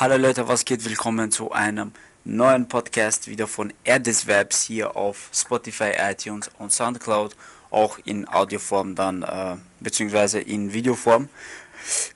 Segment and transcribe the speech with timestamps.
[0.00, 0.82] Hallo Leute, was geht?
[0.86, 1.92] Willkommen zu einem
[2.24, 7.36] neuen Podcast wieder von Erdis Webs hier auf Spotify, iTunes und Soundcloud,
[7.70, 11.28] auch in Audioform dann, äh, beziehungsweise in Videoform.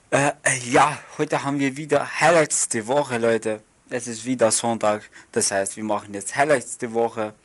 [0.09, 0.31] Äh,
[0.67, 3.61] ja, heute haben wir wieder Highlights der Woche, Leute.
[3.91, 7.35] Es ist wieder Sonntag, das heißt, wir machen jetzt Highlights der Woche.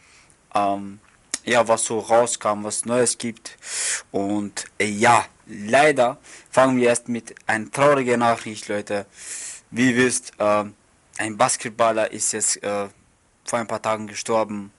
[0.54, 1.00] Ähm,
[1.44, 3.58] ja, was so rauskam, was Neues gibt.
[4.10, 6.16] Und äh, ja, leider
[6.50, 9.04] fangen wir erst mit einer traurigen Nachricht, Leute.
[9.70, 10.64] Wie ihr wisst, äh,
[11.18, 12.88] ein Basketballer ist jetzt äh,
[13.44, 14.72] vor ein paar Tagen gestorben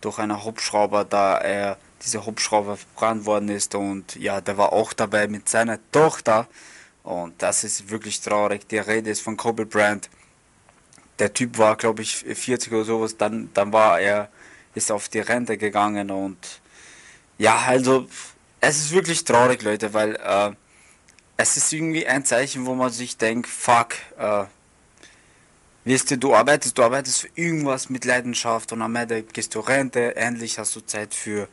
[0.00, 4.92] durch einen Hubschrauber, da er dieser Hubschrauber verbrannt worden ist und ja, der war auch
[4.92, 6.46] dabei mit seiner Tochter
[7.02, 8.68] und das ist wirklich traurig.
[8.68, 10.08] Die Rede ist von Kobe Bryant.
[11.18, 14.28] Der Typ war, glaube ich, 40 oder sowas, dann, dann war er,
[14.74, 16.60] ist auf die Rente gegangen und
[17.38, 18.06] ja, also
[18.60, 20.52] es ist wirklich traurig, Leute, weil äh,
[21.40, 24.44] es ist irgendwie ein Zeichen, wo man sich denkt, fuck, äh,
[25.84, 29.60] weißt du, du arbeitest, du arbeitest für irgendwas mit Leidenschaft und am Ende gehst du
[29.60, 31.48] Rente, endlich hast du Zeit für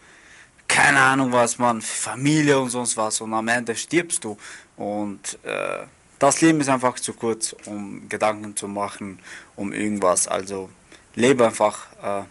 [0.68, 4.36] keine Ahnung was, man, Familie und sonst was und am Ende stirbst du.
[4.76, 5.86] Und äh,
[6.18, 9.20] das Leben ist einfach zu kurz, um Gedanken zu machen,
[9.56, 10.72] um irgendwas, also
[11.14, 12.24] lebe einfach, äh,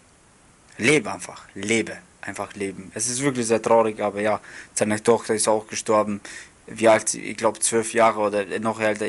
[0.83, 2.91] lebe einfach, lebe, einfach leben.
[2.95, 4.41] Es ist wirklich sehr traurig, aber ja,
[4.75, 6.21] seine Tochter ist auch gestorben
[6.67, 9.07] wie alt sie, ich glaube zwölf Jahre oder noch älter,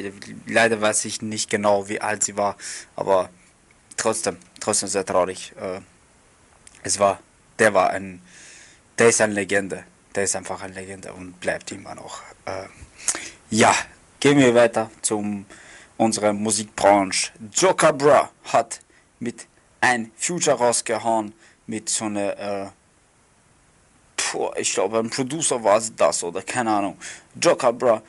[0.48, 2.58] leider weiß ich nicht genau, wie alt sie war,
[2.96, 3.30] aber
[3.98, 5.54] trotzdem, trotzdem sehr traurig.
[5.60, 5.82] Äh,
[6.84, 7.20] es war,
[7.60, 8.22] der war ein,
[8.98, 9.84] der ist eine Legende,
[10.14, 12.22] der ist einfach eine Legende und bleibt immer noch.
[12.46, 12.68] Äh,
[13.50, 13.74] ja,
[14.20, 15.46] gehen wir weiter zum
[15.98, 17.32] unserer Musikbranche.
[17.54, 18.82] Joker Bra hat
[19.20, 19.48] mit
[19.82, 21.34] ein Future rausgehauen
[21.68, 22.68] mit so einer äh,
[24.58, 26.98] ich glaube, ein Producer war das oder keine Ahnung.
[27.42, 28.02] Joker, bro.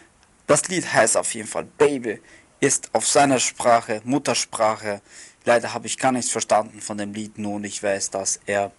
[0.47, 2.21] Das Lied heißt auf jeden Fall Baby,
[2.61, 5.01] ist auf seiner Sprache, Muttersprache.
[5.45, 8.73] Leider habe ich gar nichts verstanden von dem Lied, nur ich weiß, dass er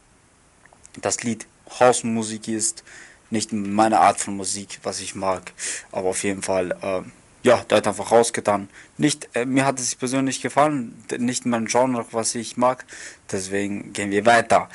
[1.01, 1.45] das Lied
[1.79, 2.83] Hausmusik ist,
[3.29, 5.53] nicht meine Art von Musik, was ich mag,
[5.91, 7.01] aber auf jeden Fall, äh,
[7.43, 8.69] ja, der hat einfach rausgetan.
[8.97, 12.85] Nicht, äh, mir hat es persönlich gefallen, nicht mein Genre, was ich mag,
[13.31, 14.69] deswegen gehen wir weiter.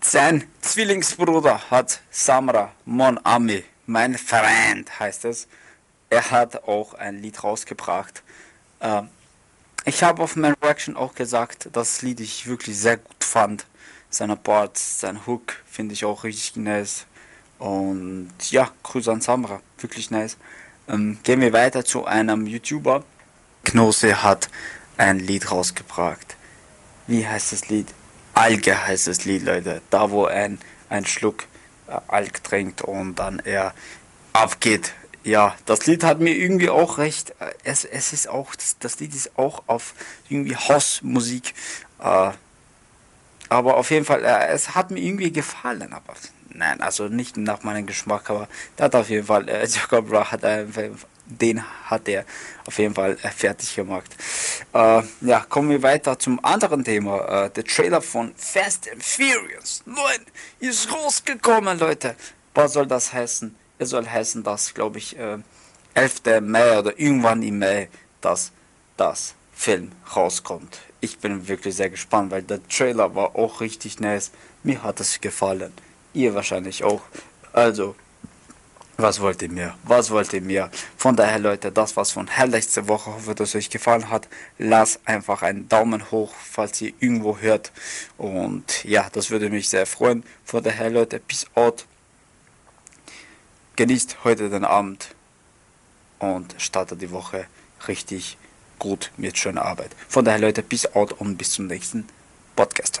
[0.00, 5.48] Sein Zwillingsbruder hat Samra Mon Ami, mein Freund heißt es.
[6.08, 8.22] Er hat auch ein Lied rausgebracht.
[8.80, 9.02] Äh,
[9.84, 13.66] ich habe auf meiner Reaction auch gesagt, das Lied ich wirklich sehr gut fand.
[14.08, 17.06] Seine Parts, sein Hook finde ich auch richtig nice.
[17.58, 20.36] Und ja, Grüße an Samra, wirklich nice.
[20.88, 23.04] Ähm, gehen wir weiter zu einem YouTuber.
[23.64, 24.48] Knose hat
[24.96, 26.36] ein Lied rausgebracht.
[27.06, 27.88] Wie heißt das Lied?
[28.38, 29.82] Alge heißt das Lied, Leute.
[29.90, 31.44] Da, wo ein, ein Schluck
[31.88, 33.74] äh, Alk trinkt und dann er
[34.32, 34.92] abgeht.
[35.24, 37.30] Ja, das Lied hat mir irgendwie auch recht.
[37.40, 39.92] Äh, es, es ist auch, das, das Lied ist auch auf
[40.28, 41.52] irgendwie Hausmusik.
[42.00, 42.30] Äh,
[43.48, 45.92] aber auf jeden Fall, äh, es hat mir irgendwie gefallen.
[45.92, 46.14] Aber
[46.50, 48.46] nein, also nicht nach meinem Geschmack, aber
[48.78, 50.84] der hat auf jeden Fall, äh, Jacob hat einfach
[51.28, 52.24] den hat er
[52.66, 54.10] auf jeden Fall äh, fertig gemacht.
[54.72, 57.44] Äh, ja, kommen wir weiter zum anderen Thema.
[57.46, 59.96] Äh, der Trailer von Fast and Furious 9
[60.60, 62.16] ist rausgekommen, Leute.
[62.54, 63.54] Was soll das heißen?
[63.78, 65.38] Es soll heißen, dass, glaube ich, äh,
[65.94, 66.40] 11.
[66.40, 67.88] Mai oder irgendwann im Mai,
[68.20, 68.52] dass
[68.96, 70.78] das Film rauskommt.
[71.00, 74.30] Ich bin wirklich sehr gespannt, weil der Trailer war auch richtig nice.
[74.62, 75.72] Mir hat es gefallen.
[76.12, 77.02] Ihr wahrscheinlich auch.
[77.52, 77.94] Also,
[79.00, 79.74] was wollt ihr mir?
[79.84, 80.70] Was wollt ihr mir?
[80.96, 83.12] Von daher, Leute, das war's von letzte Woche.
[83.12, 84.28] Hoffe, dass es euch gefallen hat.
[84.58, 87.70] Lasst einfach einen Daumen hoch, falls ihr irgendwo hört.
[88.16, 90.24] Und ja, das würde mich sehr freuen.
[90.44, 91.86] Von daher, Leute, peace out.
[93.76, 95.14] Genießt heute den Abend
[96.18, 97.46] und startet die Woche
[97.86, 98.36] richtig
[98.80, 99.90] gut mit schöner Arbeit.
[100.08, 102.08] Von daher, Leute, peace out und bis zum nächsten
[102.56, 103.00] Podcast.